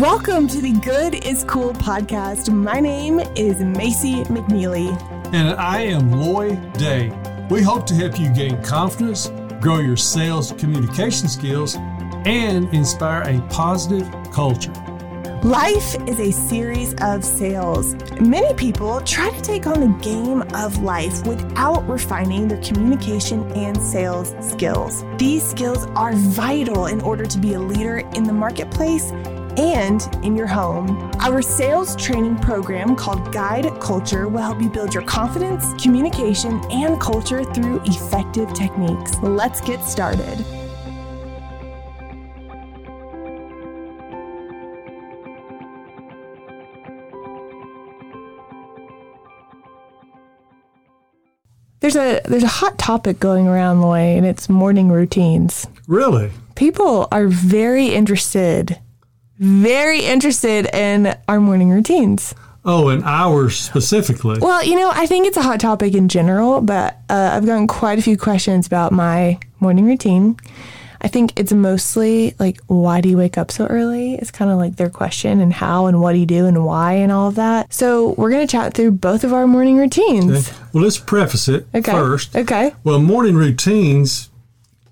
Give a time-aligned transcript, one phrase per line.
[0.00, 2.52] Welcome to the Good is Cool podcast.
[2.52, 4.90] My name is Macy McNeely.
[5.32, 7.12] And I am Loy Day.
[7.48, 9.28] We hope to help you gain confidence,
[9.60, 11.76] grow your sales communication skills,
[12.26, 14.72] and inspire a positive culture.
[15.44, 17.94] Life is a series of sales.
[18.18, 23.80] Many people try to take on the game of life without refining their communication and
[23.80, 25.04] sales skills.
[25.18, 29.12] These skills are vital in order to be a leader in the marketplace
[29.58, 31.10] and in your home.
[31.20, 37.00] Our sales training program called Guide Culture will help you build your confidence, communication, and
[37.00, 39.16] culture through effective techniques.
[39.22, 40.44] Let's get started.
[51.84, 55.66] There's a there's a hot topic going around, Loy, and it's morning routines.
[55.86, 56.30] Really?
[56.54, 58.78] People are very interested
[59.38, 62.34] very interested in our morning routines.
[62.64, 64.38] Oh, and ours specifically.
[64.40, 67.66] Well, you know, I think it's a hot topic in general, but uh, I've gotten
[67.66, 70.36] quite a few questions about my morning routine.
[71.02, 74.14] I think it's mostly like, why do you wake up so early?
[74.14, 76.94] It's kind of like their question, and how, and what do you do, and why,
[76.94, 77.70] and all of that.
[77.70, 80.48] So, we're going to chat through both of our morning routines.
[80.48, 80.58] Okay.
[80.72, 81.92] Well, let's preface it okay.
[81.92, 82.34] first.
[82.34, 82.72] Okay.
[82.84, 84.30] Well, morning routines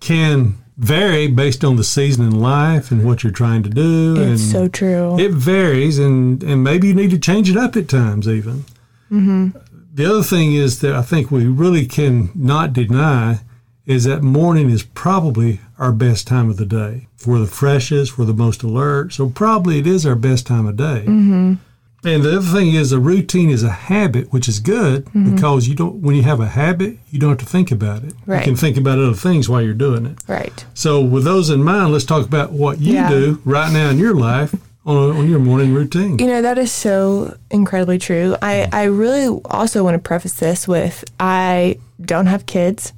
[0.01, 4.17] can vary based on the season in life and what you're trying to do.
[4.19, 5.19] It's so true.
[5.19, 8.65] It varies, and and maybe you need to change it up at times even.
[9.11, 9.59] Mm-hmm.
[9.95, 13.41] The other thing is that I think we really can not deny
[13.85, 17.09] is that morning is probably our best time of the day.
[17.27, 20.77] We're the freshest, we're the most alert, so probably it is our best time of
[20.77, 21.05] day.
[21.07, 21.55] Mm-hmm.
[22.05, 25.35] And the other thing is a routine is a habit, which is good mm-hmm.
[25.35, 28.15] because you don't when you have a habit, you don't have to think about it.
[28.27, 28.41] Right.
[28.41, 30.19] You can think about other things while you're doing it.
[30.27, 30.65] Right.
[30.75, 33.09] So with those in mind, let's talk about what you yeah.
[33.09, 36.19] do right now in your life on, on your morning routine.
[36.19, 38.37] You know, that is so incredibly true.
[38.43, 42.93] I, I really also want to preface this with I don't have kids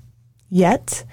[0.48, 1.04] yet,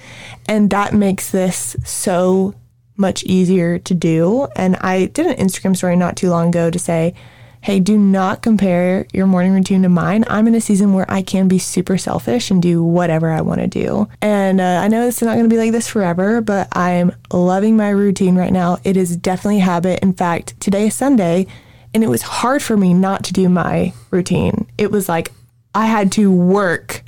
[0.48, 2.56] and that makes this so
[2.96, 4.48] much easier to do.
[4.56, 7.16] And I did an Instagram story not too long ago to say,
[7.62, 10.26] hey, do not compare your morning routine to mine.
[10.28, 13.62] I'm in a season where I can be super selfish and do whatever I want
[13.62, 14.08] to do.
[14.20, 17.78] And uh, I know it's not going to be like this forever, but I'm loving
[17.78, 18.80] my routine right now.
[18.84, 20.00] It is definitely a habit.
[20.02, 21.46] In fact, today is Sunday,
[21.94, 24.66] and it was hard for me not to do my routine.
[24.80, 25.32] It was like
[25.76, 27.04] I had to work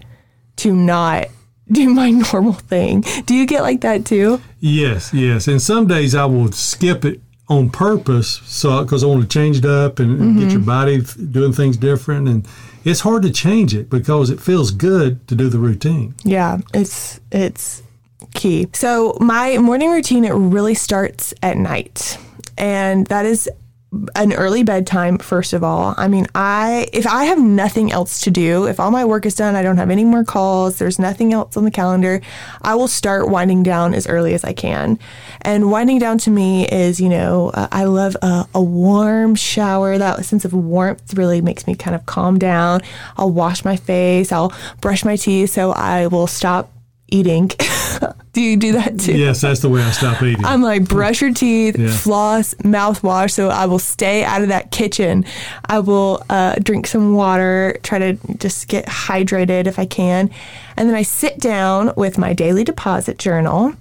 [0.58, 1.28] to not
[1.72, 3.04] do my normal thing.
[3.26, 4.40] Do you get like that too?
[4.60, 5.48] Yes, yes.
[5.48, 9.58] And some days I will skip it on purpose so because I want to change
[9.58, 10.40] it up and, mm-hmm.
[10.40, 12.48] get your body doing things different and
[12.86, 16.16] it's hard to change it because it feels good to do the routine.
[16.24, 17.82] Yeah, it's it's
[18.34, 18.68] key.
[18.74, 22.18] So my morning routine it really starts at night.
[22.58, 23.50] And that is
[24.16, 25.94] an early bedtime first of all.
[25.98, 29.36] I mean i if i have nothing else to do if all my work is
[29.36, 32.22] done i don't have any more calls there's nothing else on the calendar
[32.62, 35.00] i will start winding down as early as i can.
[35.42, 39.98] And winding down to me is you know uh, i love a, a warm shower.
[39.98, 42.82] That sense of warmth really makes me kind of calm down.
[43.18, 46.72] I'll wash my face i'll brush my teeth so i will stop
[47.10, 47.52] eating.
[48.34, 49.18] do you do that too?
[49.18, 50.44] Yes, that's the way I stop eating.
[50.44, 51.92] I'm like, brush your teeth, yeah.
[51.92, 53.32] floss, mouthwash.
[53.32, 55.26] So I will stay out of that kitchen.
[55.66, 60.32] I will uh, drink some water, try to just get hydrated if I can.
[60.76, 63.74] And then I sit down with my daily deposit journal.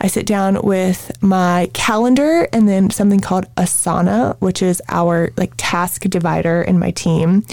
[0.00, 5.52] I sit down with my calendar and then something called Asana, which is our like
[5.56, 7.44] task divider in my team.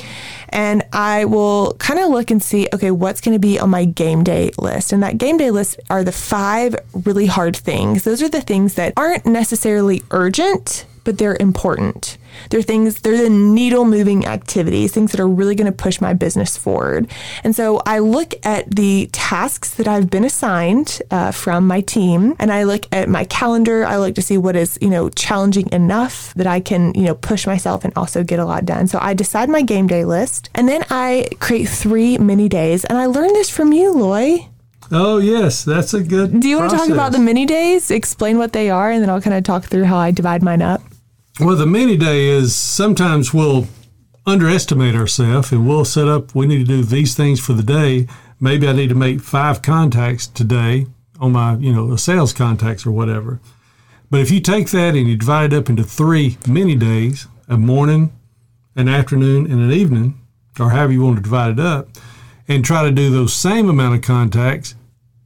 [0.50, 3.84] And I will kind of look and see, okay, what's going to be on my
[3.86, 4.94] game day list.
[4.94, 8.04] And that game day list are the five really hard things.
[8.04, 12.18] Those are the things that aren't necessarily urgent, but they're important.
[12.50, 16.14] They're things, they're the needle moving activities, things that are really going to push my
[16.14, 17.10] business forward.
[17.44, 22.36] And so I look at the tasks that I've been assigned uh, from my team
[22.40, 23.86] and I look at my calendar.
[23.86, 27.16] I look to see what is, you know, challenging enough that I can, you know,
[27.16, 28.88] push myself and also get a lot done.
[28.88, 32.86] So I decide my game day list and then I create three mini days.
[32.86, 34.50] And I learned this from you, Loy.
[34.92, 36.40] Oh, yes, that's a good.
[36.40, 37.90] Do you want to talk about the mini days?
[37.92, 40.62] Explain what they are, and then I'll kind of talk through how I divide mine
[40.62, 40.82] up.
[41.40, 43.68] Well, the mini day is sometimes we'll
[44.26, 48.08] underestimate ourselves and we'll set up, we need to do these things for the day.
[48.40, 50.88] Maybe I need to make five contacts today
[51.20, 53.40] on my, you know, sales contacts or whatever.
[54.10, 57.58] But if you take that and you divide it up into three mini days, a
[57.58, 58.14] morning,
[58.76, 60.20] an afternoon, and an evening,
[60.60, 61.90] or however you want to divide it up,
[62.48, 64.76] and try to do those same amount of contacts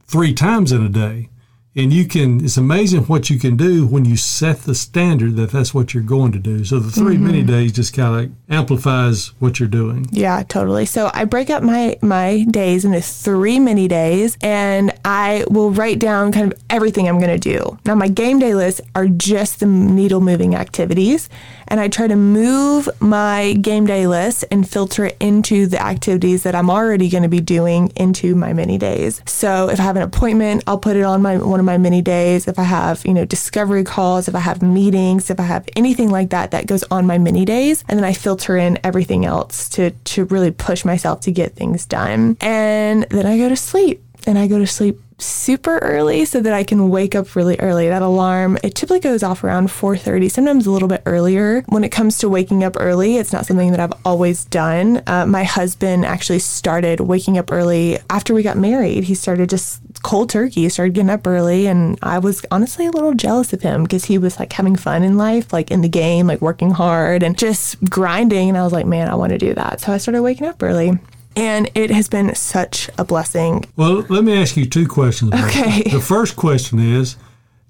[0.04, 1.29] three times in a day,
[1.76, 5.50] and you can it's amazing what you can do when you set the standard that
[5.50, 7.24] that's what you're going to do so the 3 mm-hmm.
[7.26, 10.86] mini days just kind of amplifies what you're doing Yeah, totally.
[10.86, 15.98] So I break up my my days into three mini days, and I will write
[15.98, 17.78] down kind of everything I'm going to do.
[17.86, 21.28] Now my game day lists are just the needle moving activities,
[21.68, 26.42] and I try to move my game day list and filter it into the activities
[26.42, 29.22] that I'm already going to be doing into my mini days.
[29.26, 32.02] So if I have an appointment, I'll put it on my one of my mini
[32.02, 32.48] days.
[32.48, 36.10] If I have you know discovery calls, if I have meetings, if I have anything
[36.10, 39.68] like that that goes on my mini days, and then I filter in everything else
[39.70, 42.36] to to really push myself to get things done.
[42.40, 44.02] And then I go to sleep.
[44.26, 47.88] And I go to sleep super early so that I can wake up really early.
[47.88, 51.62] That alarm, it typically goes off around 4:30, sometimes a little bit earlier.
[51.68, 55.02] When it comes to waking up early, it's not something that I've always done.
[55.06, 59.04] Uh, my husband actually started waking up early after we got married.
[59.04, 63.14] He started just cold turkey, started getting up early and I was honestly a little
[63.14, 66.26] jealous of him because he was like having fun in life, like in the game,
[66.26, 69.54] like working hard and just grinding and I was like, "Man, I want to do
[69.54, 70.98] that." So I started waking up early.
[71.36, 73.64] And it has been such a blessing.
[73.76, 75.82] well let me ask you two questions Okay.
[75.90, 77.16] the first question is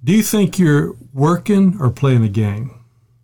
[0.02, 2.70] do you think you're working or playing a game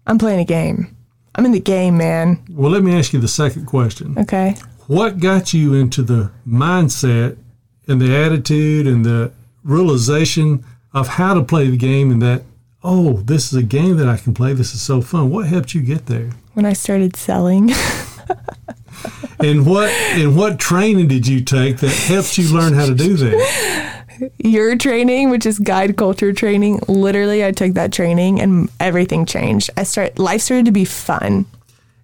[0.06, 0.94] I'm playing a game.
[1.35, 2.44] I'm in the game, man.
[2.50, 4.56] well let me ask you the second question Okay.
[4.88, 7.38] what got you into the mindset
[7.87, 12.43] and the attitude and the realization of how to play the game and that
[12.83, 14.53] oh this is a game that i can play.
[14.53, 15.31] This is so fun.
[15.31, 16.31] What helped you get there?
[16.55, 17.71] When I started selling,
[19.41, 23.15] and what and what training did you take that helped you learn how to do
[23.17, 24.05] that?
[24.38, 29.69] Your training, which is guide culture training, literally I took that training and everything changed.
[29.77, 31.44] I start life started to be fun.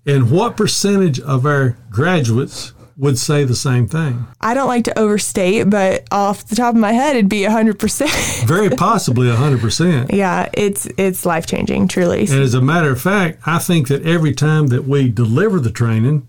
[0.04, 4.98] and what percentage of our graduates would say the same thing I don't like to
[4.98, 8.46] overstate, but off the top of my head, it'd be 100%.
[8.46, 12.20] very possibly 100% yeah, it's it's life changing, truly.
[12.22, 15.70] and as a matter of fact i think that every time that we deliver the
[15.70, 16.26] training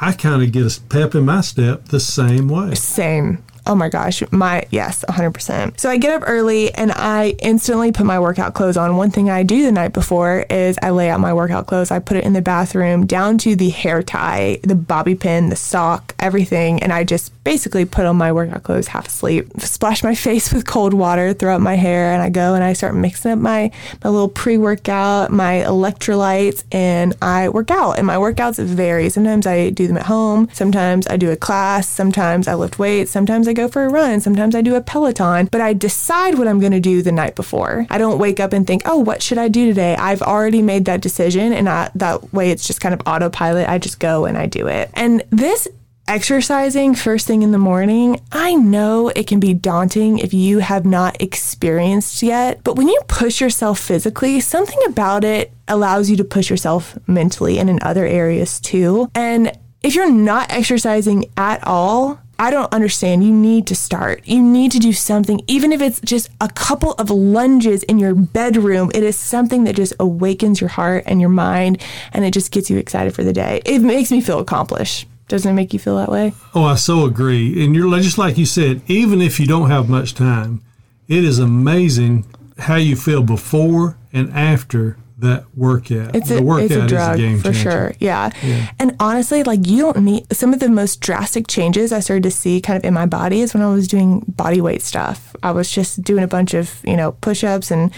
[0.00, 3.42] i kind of get a pep in my step the same way Same.
[3.64, 5.78] Oh my gosh, my yes, 100%.
[5.78, 8.96] So I get up early and I instantly put my workout clothes on.
[8.96, 11.92] One thing I do the night before is I lay out my workout clothes.
[11.92, 15.56] I put it in the bathroom down to the hair tie, the bobby pin, the
[15.56, 19.48] sock, everything, and I just basically put on my workout clothes half asleep.
[19.58, 22.72] Splash my face with cold water, throw up my hair, and I go and I
[22.72, 23.70] start mixing up my
[24.02, 27.98] my little pre-workout, my electrolytes, and I work out.
[27.98, 29.08] And my workouts vary.
[29.08, 33.10] Sometimes I do them at home, sometimes I do a class, sometimes I lift weights,
[33.10, 36.48] sometimes I go for a run, sometimes I do a Peloton, but I decide what
[36.48, 37.86] I'm going to do the night before.
[37.90, 40.84] I don't wake up and think, "Oh, what should I do today?" I've already made
[40.86, 43.68] that decision and I, that way it's just kind of autopilot.
[43.68, 44.90] I just go and I do it.
[44.94, 45.68] And this
[46.08, 50.84] exercising first thing in the morning, I know it can be daunting if you have
[50.84, 56.24] not experienced yet, but when you push yourself physically, something about it allows you to
[56.24, 59.08] push yourself mentally and in other areas too.
[59.14, 63.22] And if you're not exercising at all, I don't understand.
[63.22, 64.26] You need to start.
[64.26, 68.14] You need to do something, even if it's just a couple of lunges in your
[68.16, 68.90] bedroom.
[68.94, 71.80] It is something that just awakens your heart and your mind,
[72.12, 73.62] and it just gets you excited for the day.
[73.64, 75.06] It makes me feel accomplished.
[75.32, 76.34] Doesn't it make you feel that way?
[76.54, 77.64] Oh, I so agree.
[77.64, 80.60] And you're just like you said, even if you don't have much time,
[81.08, 82.26] it is amazing
[82.58, 86.14] how you feel before and after that workout.
[86.14, 87.60] It's the workout it's a drug is a game for changer.
[87.62, 87.94] sure.
[87.98, 88.30] Yeah.
[88.78, 92.30] And honestly, like you don't need some of the most drastic changes I started to
[92.30, 95.34] see kind of in my body is when I was doing body weight stuff.
[95.42, 97.90] I was just doing a bunch of, you know, push ups and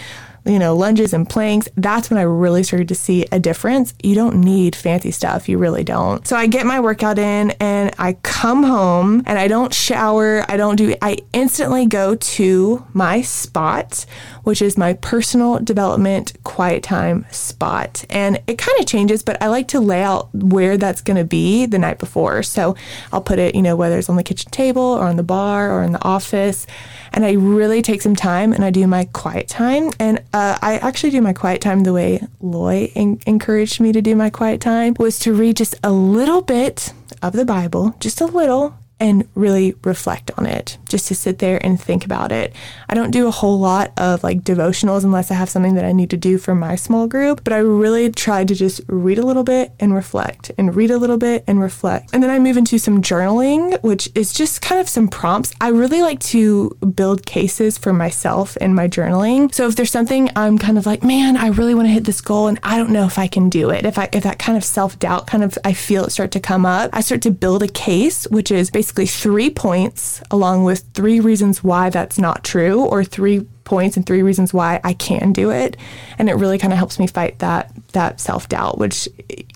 [0.45, 3.93] you know, lunges and planks, that's when I really started to see a difference.
[4.03, 5.49] You don't need fancy stuff.
[5.49, 6.25] You really don't.
[6.27, 10.45] So I get my workout in and I come home and I don't shower.
[10.49, 14.05] I don't do, I instantly go to my spot,
[14.43, 18.05] which is my personal development quiet time spot.
[18.09, 21.23] And it kind of changes, but I like to lay out where that's going to
[21.23, 22.43] be the night before.
[22.43, 22.75] So
[23.11, 25.71] I'll put it, you know, whether it's on the kitchen table or on the bar
[25.71, 26.67] or in the office.
[27.15, 29.89] And I really take some time and I do my quiet time.
[29.99, 34.01] And uh, I actually do my quiet time the way Loy en- encouraged me to
[34.01, 36.93] do my quiet time was to read just a little bit
[37.23, 41.63] of the Bible, just a little, and really reflect on it, just to sit there
[41.65, 42.53] and think about it.
[42.87, 45.91] I don't do a whole lot of like devotionals unless I have something that I
[45.91, 49.25] need to do for my small group, but I really try to just read a
[49.25, 52.11] little bit and reflect and read a little bit and reflect.
[52.13, 55.53] And then I move into some journaling, which is just kind of some prompts.
[55.59, 59.53] I really like to build cases for myself in my journaling.
[59.53, 62.21] So if there's something I'm kind of like, man, I really want to hit this
[62.21, 63.85] goal and I don't know if I can do it.
[63.85, 66.65] If I if that kind of self-doubt kind of I feel it start to come
[66.65, 70.85] up, I start to build a case, which is basically basically three points along with
[70.93, 75.33] three reasons why that's not true or three points and three reasons why I can
[75.33, 75.75] do it.
[76.17, 79.09] And it really kind of helps me fight that that self-doubt which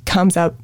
[0.05, 0.55] comes up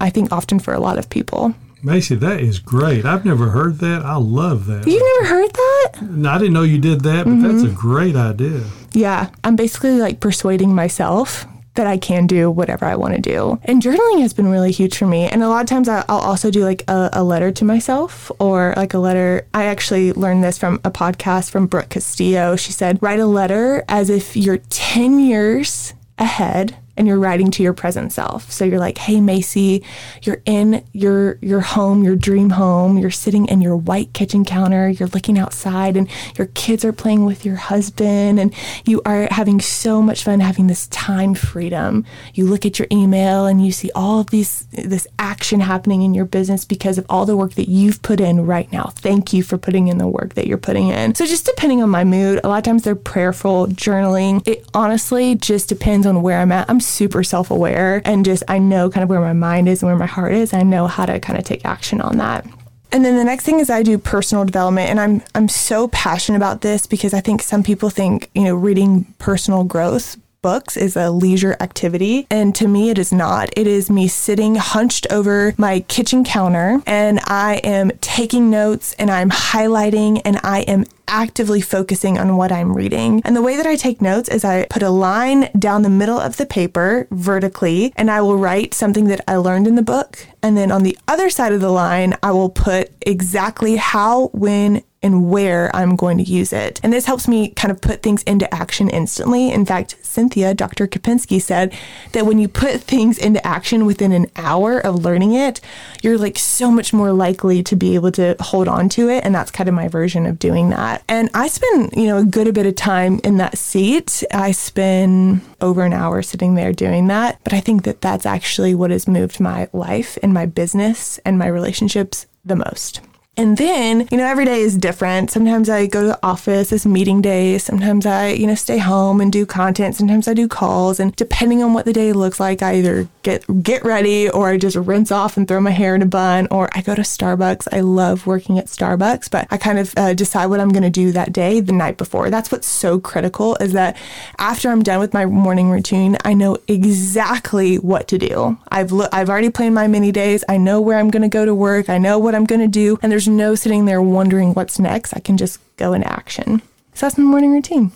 [0.00, 1.54] I think often for a lot of people.
[1.84, 3.04] Macy, that is great.
[3.04, 4.04] I've never heard that.
[4.04, 4.86] I love that.
[4.86, 6.02] You've never heard that?
[6.02, 7.42] No, I didn't know you did that, but mm-hmm.
[7.42, 8.62] that's a great idea.
[8.92, 9.30] Yeah.
[9.42, 13.58] I'm basically like persuading myself that I can do whatever I want to do.
[13.64, 15.26] And journaling has been really huge for me.
[15.26, 18.74] And a lot of times I'll also do like a, a, letter to myself or
[18.76, 19.46] like a letter.
[19.54, 22.56] I actually learned this from a podcast from Brooke Castillo.
[22.56, 27.62] She said, write a letter as if you're 10 years ahead and you're writing to
[27.62, 28.50] your present self.
[28.50, 29.82] So you're like, "Hey Macy,
[30.22, 32.98] you're in your your home, your dream home.
[32.98, 34.88] You're sitting in your white kitchen counter.
[34.88, 39.60] You're looking outside and your kids are playing with your husband and you are having
[39.60, 42.04] so much fun having this time freedom.
[42.34, 46.14] You look at your email and you see all of these this action happening in
[46.14, 48.92] your business because of all the work that you've put in right now.
[48.96, 51.88] Thank you for putting in the work that you're putting in." So just depending on
[51.88, 54.46] my mood, a lot of times they're prayerful, journaling.
[54.46, 56.68] It honestly just depends on where I'm at.
[56.68, 59.90] I'm super self aware and just I know kind of where my mind is and
[59.90, 60.52] where my heart is.
[60.52, 62.46] I know how to kind of take action on that.
[62.92, 66.36] And then the next thing is I do personal development and I'm I'm so passionate
[66.36, 70.96] about this because I think some people think, you know, reading personal growth books is
[70.96, 72.26] a leisure activity.
[72.28, 73.48] And to me, it is not.
[73.56, 79.10] It is me sitting hunched over my kitchen counter and I am taking notes and
[79.10, 83.20] I'm highlighting and I am actively focusing on what I'm reading.
[83.24, 86.18] And the way that I take notes is I put a line down the middle
[86.18, 90.26] of the paper vertically, and I will write something that I learned in the book.
[90.42, 94.82] And then on the other side of the line, I will put exactly how, when,
[95.02, 96.80] and where I'm going to use it.
[96.82, 99.50] And this helps me kind of put things into action instantly.
[99.50, 100.86] In fact, Cynthia, Dr.
[100.86, 101.74] Kapinski said
[102.12, 105.60] that when you put things into action within an hour of learning it,
[106.02, 109.24] you're like so much more likely to be able to hold on to it.
[109.24, 111.02] And that's kind of my version of doing that.
[111.08, 114.22] And I spend, you know, a good bit of time in that seat.
[114.32, 117.38] I spend over an hour sitting there doing that.
[117.44, 121.38] But I think that that's actually what has moved my life and my business and
[121.38, 123.00] my relationships the most.
[123.34, 125.30] And then, you know, every day is different.
[125.30, 127.64] Sometimes I go to the office, it's meeting days.
[127.64, 129.96] Sometimes I, you know, stay home and do content.
[129.96, 131.00] Sometimes I do calls.
[131.00, 134.58] And depending on what the day looks like, I either get get ready or I
[134.58, 137.68] just rinse off and throw my hair in a bun or I go to Starbucks.
[137.72, 140.90] I love working at Starbucks, but I kind of uh, decide what I'm going to
[140.90, 142.28] do that day the night before.
[142.28, 143.96] That's what's so critical is that
[144.38, 148.58] after I'm done with my morning routine, I know exactly what to do.
[148.68, 150.44] I've lo- I've already planned my mini days.
[150.50, 151.88] I know where I'm going to go to work.
[151.88, 152.98] I know what I'm going to do.
[153.00, 155.14] And there's there's no sitting there wondering what's next.
[155.14, 156.60] I can just go into action.
[156.94, 157.92] So that's my morning routine.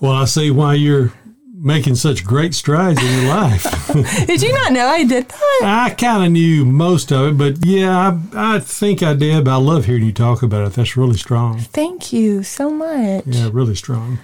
[0.00, 1.12] Well, I see why you're
[1.54, 3.64] making such great strides in your life.
[4.26, 5.60] did you not know I did that?
[5.62, 9.44] I kind of knew most of it, but yeah, I, I, think I did.
[9.44, 10.72] But I love hearing you talk about it.
[10.72, 11.58] That's really strong.
[11.58, 13.26] Thank you so much.
[13.26, 14.20] Yeah, really strong.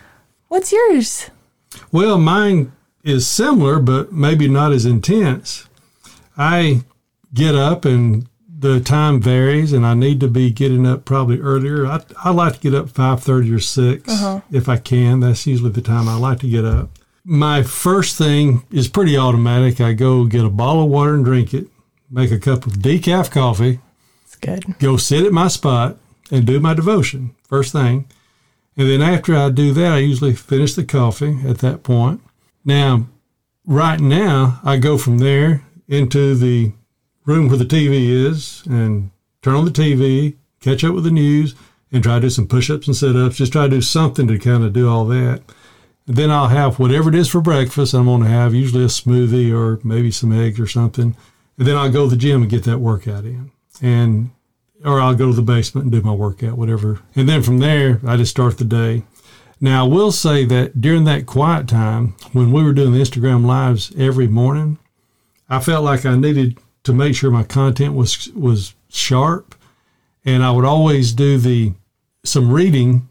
[0.49, 1.31] What's yours?
[1.93, 2.73] Well, mine
[3.05, 5.69] is similar, but maybe not as intense.
[6.39, 6.85] I
[7.35, 8.27] get up and
[8.59, 11.87] the time varies, and I need to be getting up probably earlier.
[11.87, 14.41] I, I like to get up five thirty or 6 uh-huh.
[14.51, 15.21] if I can.
[15.21, 16.91] That's usually the time I like to get up.
[17.25, 19.81] My first thing is pretty automatic.
[19.81, 21.69] I go get a bottle of water and drink it.
[22.11, 23.81] Make a cup of decaf coffee.
[24.25, 24.79] It's good.
[24.79, 25.99] Go sit at my spot
[26.31, 28.07] and do my devotion first thing.
[28.77, 32.21] And then after I do that, I usually finish the coffee at that point.
[32.65, 33.09] Now,
[33.67, 36.73] right now, I go from there into the
[37.29, 39.11] room where the TV is and
[39.43, 41.55] turn on the TV, catch up with the news,
[41.93, 43.37] and try to do some push ups and sit ups.
[43.37, 45.43] Just try to do something to kind of do all that.
[46.07, 47.93] And then I'll have whatever it is for breakfast.
[47.93, 51.15] I'm going to have usually a smoothie or maybe some eggs or something.
[51.59, 53.51] And then I'll go to the gym and get that workout in.
[53.83, 54.31] And
[54.85, 57.01] or I'll go to the basement and do my workout, whatever.
[57.15, 59.03] And then from there, I just start the day.
[59.61, 63.45] Now, I will say that during that quiet time, when we were doing the Instagram
[63.45, 64.79] lives every morning,
[65.51, 69.55] I felt like I needed to make sure my content was was sharp,
[70.25, 71.73] and I would always do the
[72.25, 73.09] some reading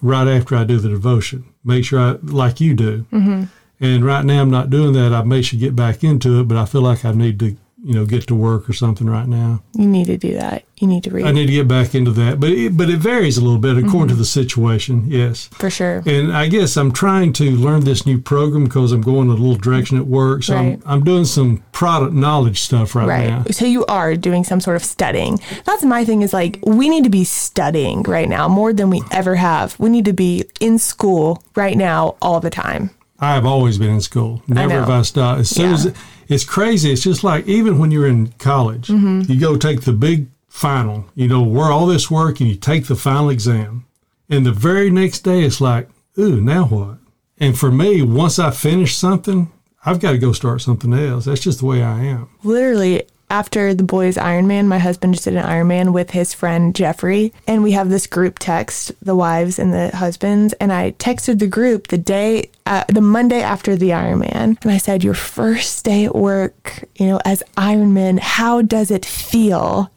[0.00, 1.44] right after I do the devotion.
[1.64, 3.06] Make sure I like you do.
[3.12, 3.44] Mm-hmm.
[3.80, 5.12] And right now I'm not doing that.
[5.12, 7.94] I may should get back into it, but I feel like I need to you
[7.94, 9.62] know get to work or something right now.
[9.74, 10.64] You need to do that.
[10.78, 11.26] You need to read.
[11.26, 13.76] I need to get back into that, but it, but it varies a little bit
[13.76, 14.08] according mm-hmm.
[14.08, 15.04] to the situation.
[15.08, 16.02] Yes, for sure.
[16.06, 19.56] And I guess I'm trying to learn this new program because I'm going a little
[19.56, 20.44] direction at work.
[20.44, 20.72] So right.
[20.74, 23.44] I'm, I'm doing some product knowledge stuff right, right now.
[23.50, 25.40] So you are doing some sort of studying.
[25.64, 26.22] That's my thing.
[26.22, 29.78] Is like we need to be studying right now more than we ever have.
[29.78, 32.90] We need to be in school right now all the time.
[33.20, 34.42] I have always been in school.
[34.46, 35.40] Never have I stopped.
[35.40, 35.74] As soon yeah.
[35.74, 35.94] as
[36.28, 36.92] it's crazy.
[36.92, 39.30] It's just like even when you're in college, mm-hmm.
[39.30, 42.86] you go take the big final, you know, where all this work and you take
[42.86, 43.86] the final exam.
[44.28, 46.98] And the very next day, it's like, ooh, now what?
[47.38, 49.50] And for me, once I finish something,
[49.84, 51.24] I've got to go start something else.
[51.24, 52.28] That's just the way I am.
[52.42, 57.32] Literally, after the boys Ironman, my husband just did an Ironman with his friend Jeffrey,
[57.46, 61.46] and we have this group text, the wives and the husbands, and I texted the
[61.46, 66.04] group the day, uh, the Monday after the Ironman, and I said, "Your first day
[66.04, 69.90] at work, you know, as Ironman, how does it feel?"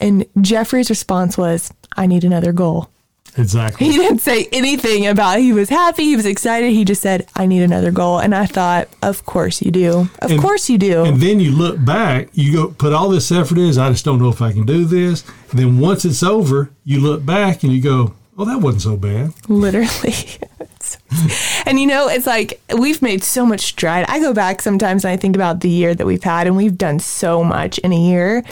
[0.00, 2.90] And Jeffrey's response was, "I need another goal."
[3.38, 3.86] Exactly.
[3.86, 6.70] He didn't say anything about he was happy, he was excited.
[6.72, 8.18] He just said, I need another goal.
[8.18, 10.08] And I thought, of course you do.
[10.20, 11.04] Of And- course you do.
[11.04, 14.18] And then you look back, you go put all this effort in, I just don't
[14.18, 15.24] know if I can do this.
[15.50, 18.96] And then once it's over, you look back and you go, oh, that wasn't so
[18.96, 19.32] bad.
[19.48, 20.14] Literally.
[21.66, 24.06] and you know, it's like we've made so much stride.
[24.08, 26.78] I go back sometimes and I think about the year that we've had, and we've
[26.78, 28.44] done so much in a year.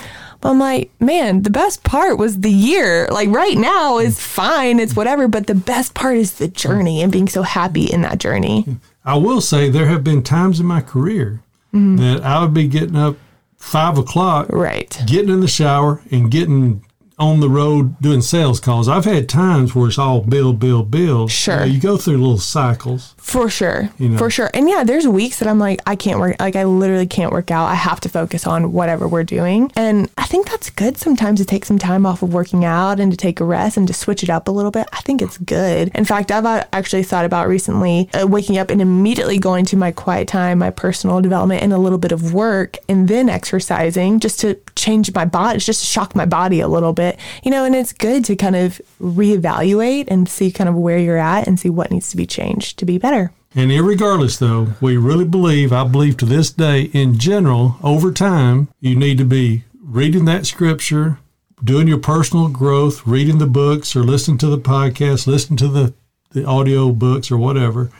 [0.44, 3.08] But I'm like, man, the best part was the year.
[3.10, 7.10] Like right now is fine, it's whatever, but the best part is the journey and
[7.10, 8.66] being so happy in that journey.
[9.06, 11.40] I will say there have been times in my career
[11.72, 11.96] mm-hmm.
[11.96, 13.16] that I would be getting up
[13.56, 15.00] five o'clock, Right.
[15.06, 16.84] getting in the shower, and getting
[17.24, 18.86] on the road doing sales calls.
[18.86, 21.30] I've had times where it's all build, build, build.
[21.30, 21.54] Sure.
[21.54, 23.14] You, know, you go through little cycles.
[23.16, 23.88] For sure.
[23.98, 24.18] You know.
[24.18, 24.50] For sure.
[24.52, 26.36] And yeah, there's weeks that I'm like, I can't work.
[26.38, 27.66] Like, I literally can't work out.
[27.66, 29.72] I have to focus on whatever we're doing.
[29.74, 33.10] And I think that's good sometimes to take some time off of working out and
[33.10, 34.86] to take a rest and to switch it up a little bit.
[34.92, 35.90] I think it's good.
[35.94, 39.76] In fact, I've uh, actually thought about recently uh, waking up and immediately going to
[39.76, 44.20] my quiet time, my personal development, and a little bit of work, and then exercising
[44.20, 47.64] just to change my body, just to shock my body a little bit, you know.
[47.64, 51.58] And it's good to kind of reevaluate and see kind of where you're at and
[51.58, 53.32] see what needs to be changed to be better.
[53.56, 58.68] And irregardless, though, we really believe, I believe to this day, in general, over time,
[58.80, 61.18] you need to be reading that scripture,
[61.62, 65.94] doing your personal growth, reading the books or listening to the podcast, listening to the,
[66.32, 67.90] the audio books or whatever,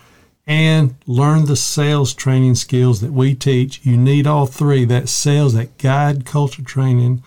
[0.45, 3.81] and learn the sales training skills that we teach.
[3.87, 7.23] You need all three that sales, that guide culture training.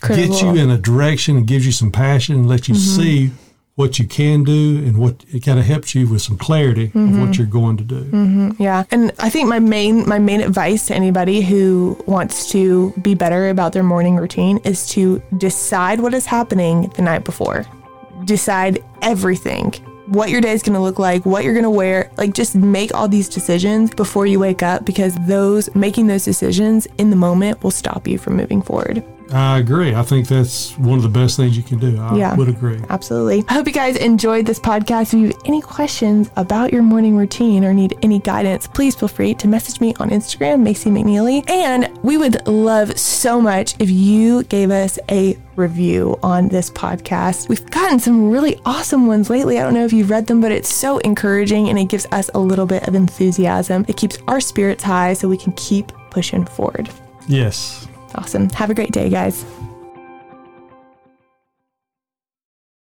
[0.00, 3.02] Gets you in a direction and gives you some passion and lets you mm-hmm.
[3.02, 3.30] see
[3.76, 6.94] what you can do and what it kind of helps you with some clarity of
[6.94, 7.32] what mm-hmm.
[7.32, 8.04] you're going to do.
[8.04, 8.62] Mm-hmm.
[8.62, 8.84] Yeah.
[8.92, 13.48] And I think my main my main advice to anybody who wants to be better
[13.48, 17.66] about their morning routine is to decide what is happening the night before.
[18.24, 19.74] Decide everything.
[20.06, 22.54] What your day is going to look like, what you're going to wear, like just
[22.54, 27.16] make all these decisions before you wake up because those making those decisions in the
[27.16, 29.02] moment will stop you from moving forward.
[29.32, 29.94] I agree.
[29.94, 31.98] I think that's one of the best things you can do.
[31.98, 32.36] I Yeah.
[32.36, 32.78] would agree.
[32.90, 33.42] Absolutely.
[33.48, 35.14] I hope you guys enjoyed this podcast.
[35.14, 39.08] If you have any questions about your morning routine or need any guidance, please feel
[39.08, 41.48] free to message me on Instagram, Macy McNeely.
[41.50, 47.48] And we would love so much if you gave us a review on this podcast.
[47.48, 49.58] We've gotten some really awesome ones lately.
[49.58, 52.30] I don't know if you've read them, but it's so encouraging and it gives us
[52.34, 53.84] a little bit of enthusiasm.
[53.88, 56.88] It keeps our spirits high so we can keep pushing forward.
[57.28, 57.86] Yes.
[58.14, 58.48] Awesome.
[58.50, 59.44] Have a great day, guys.